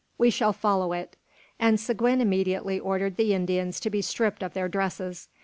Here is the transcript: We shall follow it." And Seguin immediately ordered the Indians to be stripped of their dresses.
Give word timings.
We 0.17 0.31
shall 0.31 0.51
follow 0.51 0.93
it." 0.93 1.15
And 1.59 1.79
Seguin 1.79 2.21
immediately 2.21 2.79
ordered 2.79 3.17
the 3.17 3.35
Indians 3.35 3.79
to 3.81 3.91
be 3.91 4.01
stripped 4.01 4.41
of 4.41 4.55
their 4.55 4.67
dresses. 4.67 5.29